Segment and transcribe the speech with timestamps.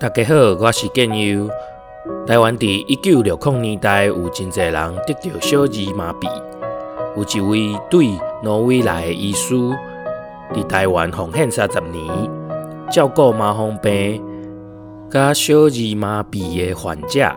[0.00, 1.46] 大家好，我是建佑。
[2.26, 6.26] 台湾伫一九六零年代有真侪人得到小儿麻痹，
[7.18, 9.54] 有一位对挪威来的医师
[10.54, 12.02] 伫台湾奉献三十年，
[12.90, 14.24] 照顾麻风病
[15.10, 17.30] 甲小儿麻痹的患者，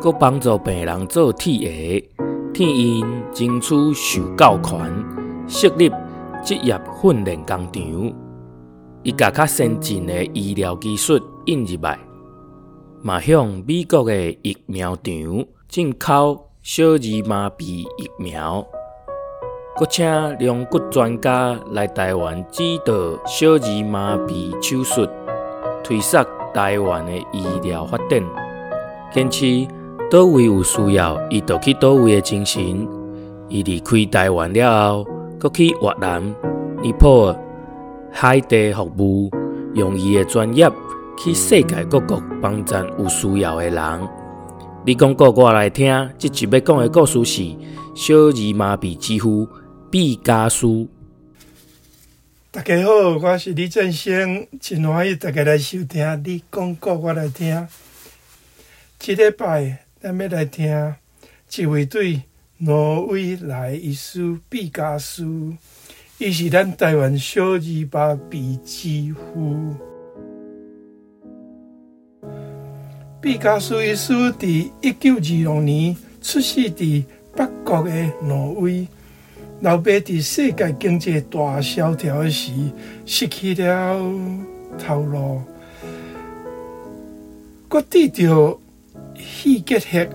[0.00, 2.08] 搁帮助病人做铁鞋，
[2.54, 4.78] 替因争取受教权，
[5.46, 5.90] 设立
[6.42, 8.14] 职业训练工场，
[9.02, 11.98] 伊甲较先进的医疗技术引入来。
[13.02, 18.64] 嘛向美国的疫苗厂进口小儿麻痹疫苗，
[19.76, 20.06] 搁请
[20.38, 22.92] 龙骨专家来台湾指导
[23.26, 25.08] 小儿麻痹手术，
[25.82, 26.24] 推动
[26.54, 28.22] 台湾的医疗发展。
[29.12, 29.66] 坚持
[30.10, 32.88] 倒位有需要，伊就去倒位的精神。
[33.48, 35.06] 伊离开台湾了后，
[35.40, 36.22] 搁去越南、
[36.80, 37.36] 尼泊尔、
[38.12, 39.28] 海地服务，
[39.74, 40.70] 用伊的专业。
[41.24, 44.08] 去世界各国帮助有需要的人。
[44.84, 47.56] 你讲过我来听，这集要讲的故事是
[47.94, 49.48] 小儿麻痹之父
[49.88, 50.88] 毕加索。
[52.50, 52.90] 大家好，
[53.22, 56.22] 我是李振兴，真欢喜大家来收听。
[56.24, 57.68] 你讲过我来听，
[58.98, 60.96] 这礼拜咱要来听
[61.56, 62.22] 一位对
[62.58, 65.24] 挪威来医师毕加索，
[66.18, 67.60] 伊是咱台湾小儿
[67.92, 69.91] 麻痹之父。
[73.22, 77.04] 毕加索医师伫一九二六年出世伫
[77.36, 78.88] 北国的挪威，
[79.60, 82.50] 老爸伫世界经济大萧条时
[83.06, 83.96] 失去了
[84.76, 85.40] 头路，
[87.68, 88.60] 阁得着
[89.14, 90.08] 肺结核，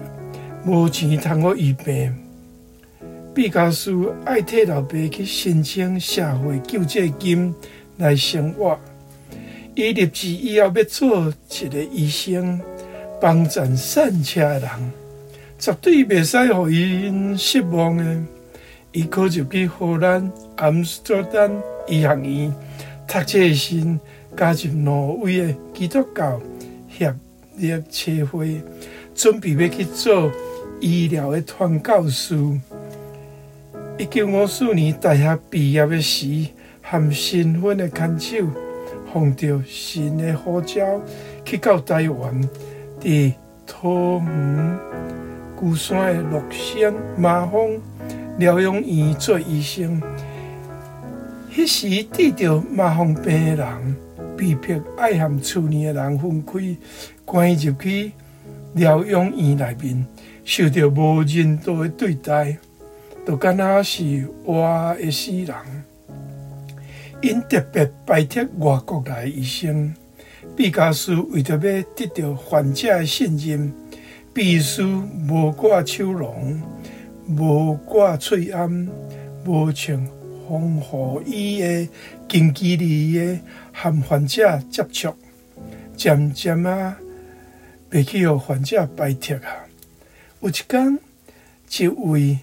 [0.65, 2.13] 无钱通好医病。
[3.33, 7.55] 毕加索爱替老爸去申请社会救济金
[7.95, 8.77] 来生活，
[9.75, 12.59] 伊立志以后要做一个医生。
[13.19, 14.69] 帮助善车的人，
[15.57, 18.23] 绝对袂使互因失望的。
[18.91, 21.51] 伊考入去荷兰阿姆斯特丹
[21.87, 22.53] 医学院
[23.07, 23.99] 读册时，
[24.35, 26.39] 加入挪威的基督教
[26.89, 27.13] 协
[27.57, 28.61] 力协会，
[29.13, 30.31] 准备要去做
[30.79, 32.35] 医疗的传教士。
[33.97, 36.47] 一九五四年大学毕业的时，
[36.81, 38.45] 含身份的牵手，
[39.11, 41.01] 奉着神的呼召
[41.43, 42.49] 去到台湾。
[42.99, 43.33] 伫
[43.65, 44.79] 桃园
[45.55, 47.79] 龟山的乐仙麻风
[48.39, 50.01] 疗养院做医生，
[51.51, 53.95] 迄时得着麻风病的人，
[54.35, 56.77] 被迫爱和厝里的人分开，
[57.23, 58.11] 关入去
[58.73, 60.05] 疗养院内面，
[60.43, 62.57] 受到无人道的对待，
[63.25, 65.55] 就敢若是活的死人。
[67.21, 69.93] 因特别拜托外国来的医生。
[70.57, 71.59] 毕加索为着要
[71.95, 73.71] 得到患者的信任，
[74.33, 74.81] 必须
[75.29, 76.59] 无挂手笼、
[77.27, 78.87] 无挂喙罨、
[79.45, 80.03] 无穿
[80.49, 81.87] 防护衣的
[82.27, 83.39] 近距离的
[83.71, 85.13] 和患者接触，
[85.95, 86.97] 渐渐啊，
[87.87, 89.61] 被去予患者排斥啊。
[90.39, 90.97] 有一天，
[91.69, 92.39] 一位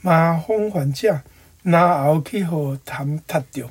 [0.00, 1.20] 麻风患者
[1.62, 3.70] 拿后去予痰踢着，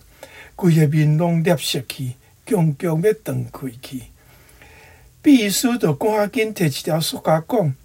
[0.55, 2.13] 规个面拢脸色去。
[2.45, 4.03] 强强要断开去，
[5.21, 7.75] 必须着赶紧摕一条塑胶管，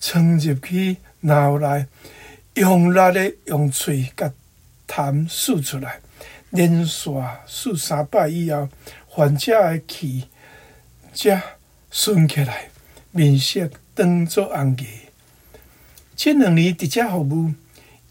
[0.00, 1.86] 冲入去脑内，
[2.54, 4.32] 用力的用喙甲
[4.88, 6.00] 痰吐出来，
[6.50, 7.10] 连续
[7.46, 8.68] 数三摆以后，
[9.06, 10.24] 患者的气
[11.14, 11.40] 才
[11.90, 12.70] 顺起来，
[13.12, 14.84] 面色当作红个。
[16.16, 17.52] 这两年伫遮服务，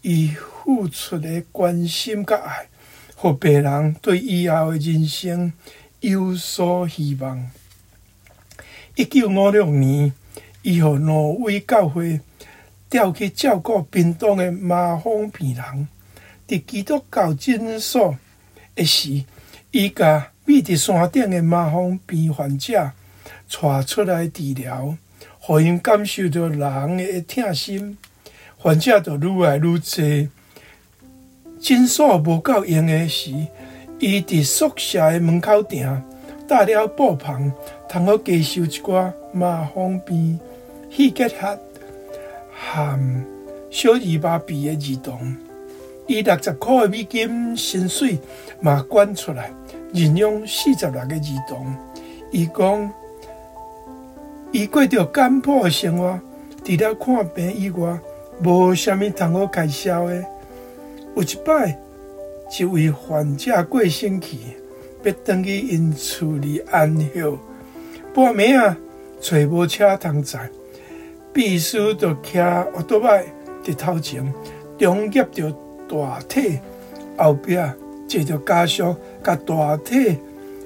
[0.00, 0.28] 伊
[0.64, 2.68] 付出的关心甲爱，
[3.14, 5.52] 互病人对以后的人生。
[6.00, 7.50] 有所希望。
[8.94, 10.12] 一九五六年，
[10.62, 12.20] 伊互挪威教会
[12.88, 15.88] 调去照顾屏东的麻风病人。
[16.46, 18.16] 伫基督教诊所
[18.76, 19.24] 的时，
[19.72, 22.92] 伊甲秘伫山顶的麻风病患者
[23.50, 24.96] 带出来治疗，
[25.40, 27.98] 互因感受到人的疼心。
[28.56, 30.28] 患者就愈来愈多。
[31.60, 33.32] 诊所无够用的时，
[34.00, 36.00] 伊伫宿舍的门口埕
[36.46, 37.52] 搭了布棚，
[37.88, 40.38] 通好接受一寡麻风病、
[40.88, 41.58] 肺结核
[42.52, 43.24] 含
[43.70, 45.36] 小二麻痹的儿童。
[46.06, 48.18] 伊六十块的美金薪水
[48.60, 49.50] 嘛捐出来，
[49.92, 51.66] 认养四十六个儿童。
[52.30, 52.92] 伊讲，
[54.52, 56.20] 伊过着简朴的生活，
[56.64, 57.98] 除了看病以外，
[58.44, 60.24] 无啥物通好开销的。
[61.16, 61.76] 有一摆。
[62.56, 64.38] 一位患者过身去，
[65.02, 67.22] 要转去因厝里安歇，
[68.14, 68.76] 半暝啊，
[69.20, 70.48] 找无车通载，
[71.32, 73.24] 必须着骑奥多麦
[73.62, 74.32] 伫头前，
[74.78, 75.54] 中夹着
[75.88, 76.58] 大体，
[77.16, 77.56] 后壁
[78.08, 80.16] 坐着家属，甲大体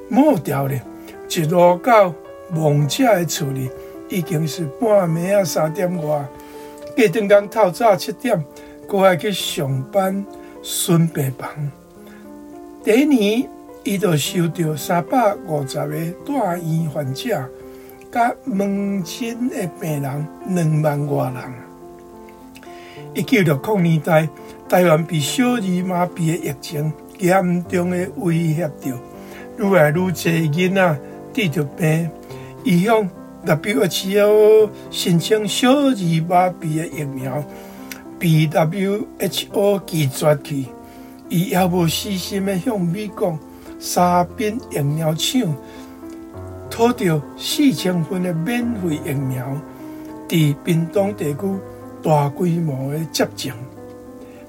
[0.09, 0.81] 抹掉咧，
[1.29, 2.15] 一路到
[2.51, 3.69] 梦者的厝里，
[4.09, 6.25] 已经是半暝啊三点外。
[6.95, 8.45] 过顿工透早七点，
[8.87, 10.25] 阁爱去上班
[10.63, 11.49] 孙病房。
[12.85, 13.49] 第一年，
[13.85, 17.45] 伊就收到三百五十个大院患者，
[18.11, 21.35] 甲门诊的病人两万多人。
[23.15, 24.29] 一九六零年代，
[24.69, 28.97] 台湾被小儿麻痹的疫情严重的威胁着，
[29.59, 30.99] 愈来愈侪囡仔
[31.33, 32.09] 得着病，
[32.65, 33.09] 伊向
[33.45, 35.95] WHO 申请小儿
[36.29, 37.45] 麻痹的疫苗，
[38.23, 40.67] 被 WHO 拒绝去。
[41.29, 43.37] 伊也无细心的向美国
[43.81, 45.43] 沙宾疫苗厂
[46.71, 49.45] 讨到四千份的免费疫苗，
[50.29, 51.41] 伫屏东地区
[52.01, 53.53] 大规模的接种。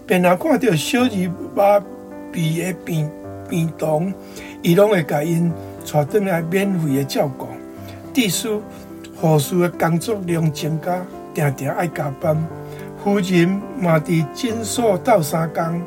[0.06, 1.84] 便若看到小儿麻
[2.32, 3.10] 痹的病
[3.50, 4.14] 病童，
[4.62, 5.52] 伊拢会甲因
[5.92, 7.48] 带转来免费的照顾。
[8.14, 8.62] 致使
[9.16, 11.04] 护士的工作量增加，
[11.34, 12.38] 定定爱加班。
[13.04, 15.82] 夫人嘛伫诊所斗相共，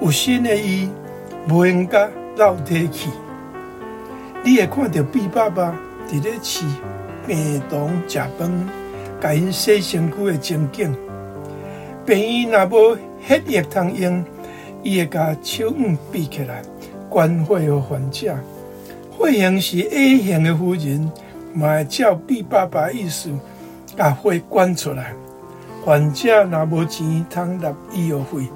[0.00, 0.88] 有心的伊
[1.48, 3.10] 无闲甲老体去。
[4.42, 5.76] 你会看到毕爸爸
[6.08, 6.64] 伫咧饲
[7.26, 8.68] 病童食饭，
[9.20, 10.96] 甲因洗身躯的情景。
[12.06, 14.24] 病院若无血液通用，
[14.82, 16.62] 伊会甲手腕闭起来，
[17.10, 18.34] 关火予患者。
[19.18, 21.12] 血型是 A 型的夫人。
[21.52, 23.30] 嘛会照毕爸爸意思，
[23.96, 25.14] 把血关出来。
[25.86, 28.48] 患者若无钱通入医药费，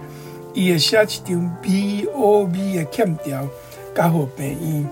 [0.53, 3.47] 伊会写一张 B O V 的欠条，
[3.95, 4.89] 交予病院，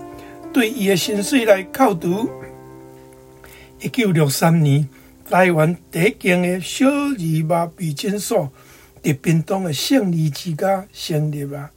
[0.53, 2.29] 对伊的薪水来扣除。
[3.81, 4.87] 一九六三年，
[5.29, 8.49] 台湾第一间的小儿麻痹诊所
[9.03, 11.69] 伫屏东的胜利之家成立啊。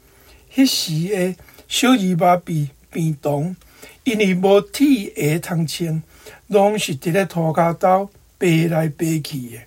[0.54, 1.34] 迄时的
[1.66, 3.56] 小儿麻痹病童，
[4.04, 6.00] 因为无铁鞋通穿。
[6.46, 9.58] 拢是伫咧涂骹兜爬来爬去的。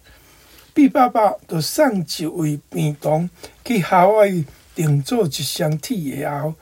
[0.76, 3.30] 毕爸爸就送一位病童
[3.64, 4.46] 去夏威夷
[4.76, 6.54] 订做一双铁鞋后，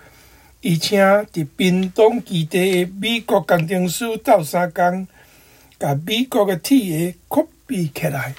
[0.62, 5.08] 伊请伫屏东基地的美国工程师斗相共，
[5.80, 8.36] 甲美国的铁鞋 copy 起来。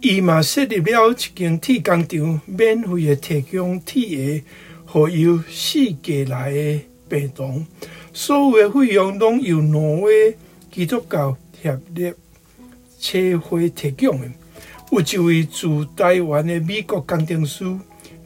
[0.00, 4.44] 伊嘛设立了一间铁工厂，免费的提供铁鞋，
[4.86, 7.66] 互由世界来的病童，
[8.14, 10.34] 所有的费用拢由挪威。
[10.72, 12.14] 基督教协力
[12.98, 14.28] 车会提供的，
[14.90, 17.64] 有一位驻台湾的美国工程师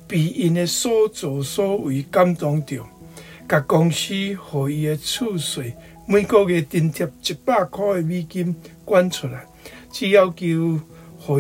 [0.07, 2.85] 被因的所作所为感动着，
[3.49, 4.37] 甲公司予
[4.71, 5.75] 伊的厝税
[6.07, 8.55] 每个月津贴一百块的美金
[8.87, 9.45] 捐出来，
[9.91, 10.47] 只要求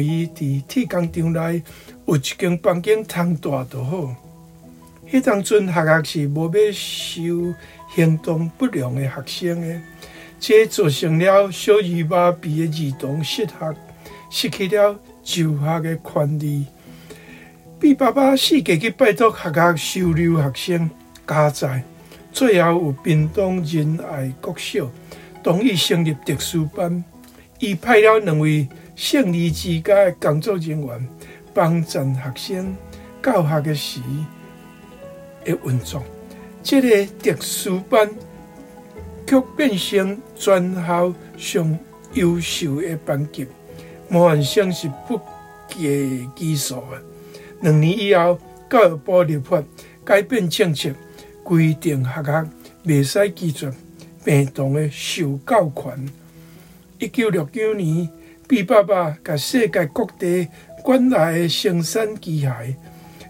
[0.01, 1.63] 予伊伫铁工厂内
[2.07, 4.15] 有一间房间通住就好。
[5.11, 7.55] 迄当阵学校是无要收
[7.95, 9.83] 行动不良的学生诶。
[10.45, 13.77] 这造成了小儿麻痹儿童失学，
[14.29, 16.67] 失去了就学的权利。
[17.79, 20.91] 毕爸爸四界去拜托学校收留学生
[21.25, 21.85] 加载，
[22.33, 24.91] 最后有屏东仁爱国小
[25.45, 27.05] 同意成立特殊班，
[27.61, 31.09] 伊派了两位胜利之家的工作人员
[31.55, 32.77] 帮助学生
[33.23, 34.01] 教学的时
[35.45, 36.03] 的运作。
[36.65, 38.11] 这个特殊班。
[39.33, 41.79] 却变成全校上
[42.13, 43.47] 优秀的班级，
[44.07, 45.19] 模范生是不
[45.69, 47.03] 计其数的。
[47.63, 49.65] 两年以后，教育部立法
[50.05, 50.91] 改变政策，
[51.43, 52.47] 规定学校
[52.85, 53.73] 未使拒绝
[54.23, 56.07] 病童的受教权。
[56.99, 58.07] 一九六九年，
[58.47, 60.47] 毕爸爸甲世界各地
[60.85, 62.75] 赶来的生产机械，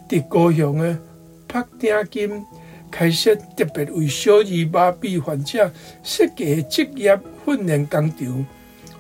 [0.08, 0.98] 伫高雄的
[1.46, 2.44] 柏鼎金。
[2.92, 5.72] 开设特别为小儿麻痹患者
[6.02, 8.46] 设计的职业训练工场，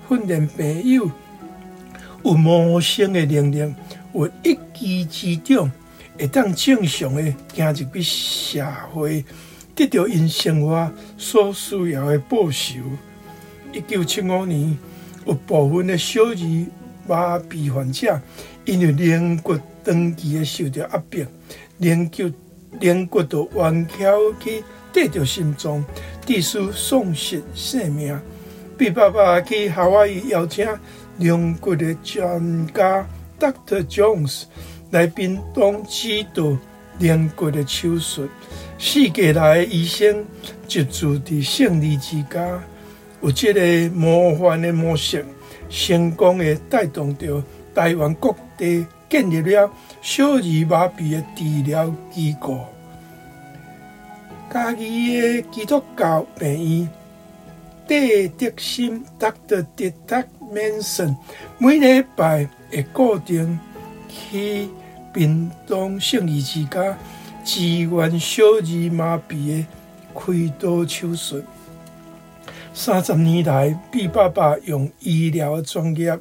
[0.08, 1.10] 训练朋友
[2.24, 3.74] 有谋生的能力，
[4.14, 5.70] 有一技之长，
[6.18, 9.22] 会当正常的行入去社会，
[9.74, 12.80] 得到因生活所需要的报酬。
[13.74, 14.76] 一九七五年，
[15.26, 16.66] 有部分的小儿
[17.06, 18.20] 麻痹患者
[18.64, 21.26] 因为连骨长期的受到压迫，
[21.76, 22.32] 连骨。
[22.80, 24.62] 连骨都弯翘去
[24.92, 25.84] 得着心脏，
[26.26, 28.18] 致使丧失生命。
[28.76, 30.66] 毕爸爸去夏威夷邀请
[31.18, 33.06] 连骨的专家
[33.38, 33.86] Dr.
[33.86, 34.44] Jones
[34.90, 36.56] 来宾东指导
[36.98, 38.28] 连骨的手术。
[38.78, 40.24] 世界来的医生
[40.66, 42.60] 就住伫胜利之家，
[43.20, 45.24] 有这个模范的模式，
[45.70, 47.42] 成功的带动着
[47.74, 52.64] 台湾各地建立了小儿麻痹的治疗机构。
[54.50, 56.88] 家己的基督教病院
[57.86, 61.14] 戴德森 Doctor Ted Manson
[61.58, 63.60] 每礼拜会固定
[64.08, 64.70] 去
[65.12, 66.96] 屏东圣二之家
[67.44, 69.66] 支援小儿麻痹的
[70.14, 71.42] 开刀手术。
[72.72, 76.18] 三十年来，毕爸爸用医疗专业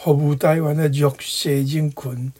[0.00, 2.32] 服务台湾的弱势人群。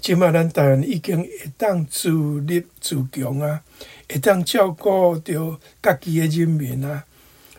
[0.00, 2.10] 今麦咱台湾已经会当自
[2.40, 3.62] 立自强啊，
[4.08, 7.04] 会当照顾着家己的人民啊。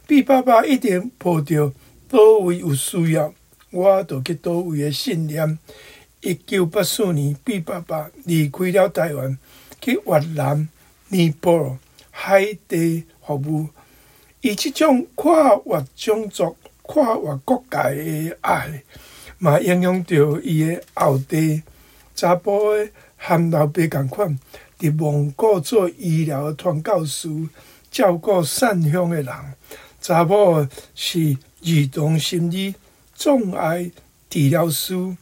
[0.05, 1.71] 毕爸爸一定抱着
[2.09, 3.33] 倒位有需要，
[3.71, 5.57] 我就去倒位的信念。
[6.19, 9.37] 一九八四年，毕爸爸离开了台湾，
[9.81, 10.67] 去越南、
[11.07, 11.77] 尼泊尔、
[12.11, 13.69] 海地服务。
[14.41, 18.83] 以这种跨越种族、跨越国界的爱，
[19.37, 21.63] 嘛影响着伊的后代。
[22.15, 24.39] 查甫的和老爸共款，
[24.79, 27.29] 伫蒙古做医疗传教士，
[27.91, 29.33] 照顾善乡的人。
[30.01, 32.73] 查某是儿童心理
[33.15, 33.91] 障碍
[34.29, 35.15] 治疗师，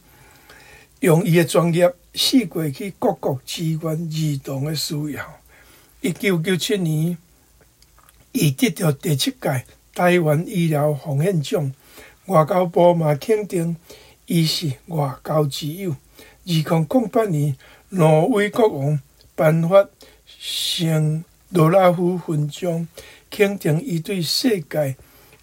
[1.00, 5.40] 用伊的专业，四过去各国支援儿童的需要。
[6.00, 7.18] 一九九七年。
[8.38, 11.72] 伊得到第七届台湾医疗奉献奖，
[12.26, 13.74] 外交部嘛肯定
[14.26, 15.90] 伊是外交之友。
[15.90, 15.96] 二
[16.44, 17.56] 零零八年，
[17.88, 19.00] 挪威国王
[19.34, 19.88] 颁发
[20.26, 22.88] 圣罗拉夫勋章，
[23.30, 24.96] 肯定伊对世界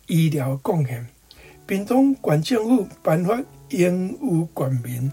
[0.07, 1.07] 医疗贡献。
[1.65, 5.11] 屏东县政府颁发荣誉冠名。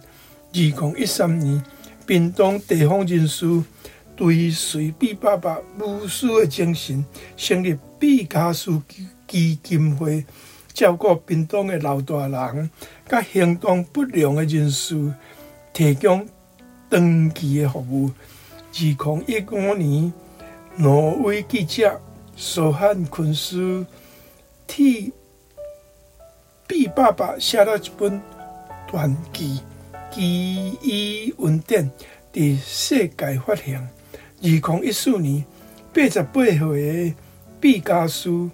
[0.52, 1.62] 二零一三年，
[2.06, 3.62] 屏东地方人士。
[4.16, 7.02] 对随毕爸爸无私的精神，
[7.38, 8.78] 成立毕加斯
[9.26, 10.26] 基金会，
[10.80, 12.70] 照顾屏东的老大人，
[13.06, 15.12] 甲行动不良的人士，
[15.74, 16.26] 提供
[16.88, 18.10] 长期的服务。
[18.72, 20.10] 二零一五年，
[20.76, 22.00] 挪威记者
[22.34, 23.84] 苏汉昆斯
[24.66, 25.12] 替
[26.66, 28.18] 毕爸爸写了一本
[28.88, 29.60] 传记
[30.14, 31.90] 《奇异恩典》，
[32.32, 33.76] 伫世界发行。
[33.76, 35.44] 二零一四年，
[35.92, 36.56] 八十八岁
[37.10, 37.14] 的
[37.60, 38.48] 毕加苏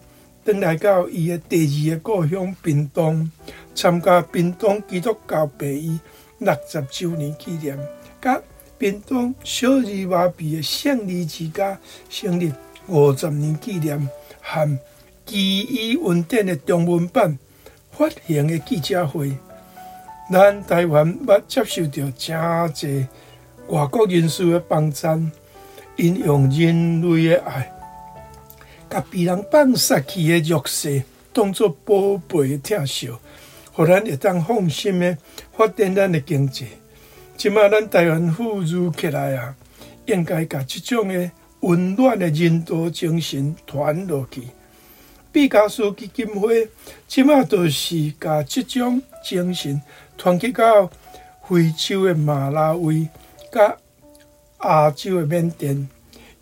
[0.46, 3.28] 登来到伊的第二个故乡屏东，
[3.74, 5.98] 参加屏东基督教白衣
[6.38, 7.76] 六十周年纪念，
[8.22, 8.40] 甲
[8.78, 11.76] 屏东小儿麻痹的圣二之家
[12.08, 12.52] 成立
[12.86, 14.08] 五十年纪念，
[14.40, 14.78] 和
[15.24, 17.36] 奇异恩典的中文版
[17.90, 19.36] 发行的记者会，
[20.32, 22.38] 咱台湾捌接受到真
[22.72, 23.04] 侪
[23.66, 25.32] 外国人士的帮赞。
[25.96, 27.72] 因用人类的爱，
[28.88, 31.02] 甲被人放杀去的弱势
[31.32, 33.10] 当作宝贝的疼惜，
[33.72, 35.16] 互咱会当放心的
[35.56, 36.66] 发展咱的经济。
[37.36, 39.54] 即马咱台湾富裕起来啊，
[40.06, 44.42] 应该甲即种的温暖的人道精神传落去。
[45.32, 46.68] 毕加索基金会
[47.06, 49.80] 即马就是甲即种精神
[50.16, 50.90] 传去到
[51.46, 53.08] 非洲的马拉维，
[53.52, 53.76] 甲。
[54.62, 55.86] 亚洲的缅甸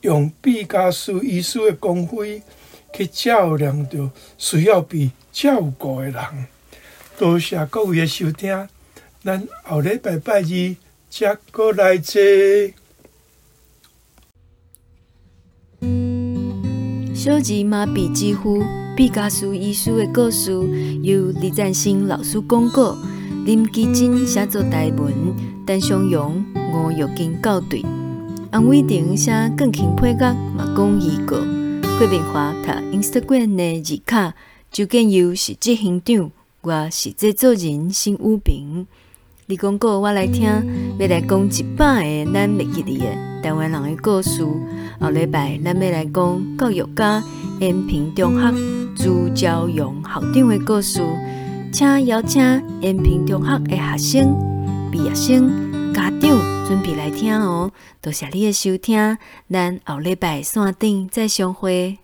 [0.05, 2.43] 用毕加苏医师的光辉
[2.95, 6.23] 去照亮着需要被照顾的人。
[7.19, 8.69] 多谢各位的收听，
[9.23, 10.77] 咱后礼拜拜二
[11.09, 12.21] 再过来坐。
[17.15, 18.63] 小儿麻痹之父
[18.95, 20.53] 毕加苏医师的故事
[21.03, 22.95] 由李赞新老师讲过，
[23.47, 25.15] 林基金写作台文，
[25.67, 26.45] 陈松阳、
[26.75, 27.83] 吴玉金校对。
[28.55, 31.37] 洪伟霆写钢琴配乐，嘛讲预告。
[31.99, 34.33] 郭明华读 Instagram 的字卡，
[34.71, 36.31] 周建佑是执行长，
[36.61, 38.87] 我是制作人辛武平。
[39.47, 40.45] 你讲过我来听，
[41.01, 43.07] 要来讲一百个咱袂记得的
[43.43, 44.47] 台湾人的故事。
[45.01, 47.25] 后礼拜咱要来讲教育家
[47.59, 48.55] 延平中学
[48.95, 51.01] 朱朝阳校长的故事，
[51.73, 52.41] 请邀请
[52.81, 54.37] 延平中学的学生、
[54.93, 55.51] 毕业生、
[55.95, 56.55] 家长。
[56.67, 57.71] 准备来听哦，
[58.01, 59.19] 多谢你的收听，
[59.51, 61.99] 咱后礼拜线顶再相会。